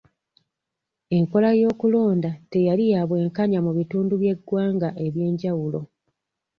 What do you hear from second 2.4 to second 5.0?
teyali ya bwenkanya mu bitundu by'eggwanga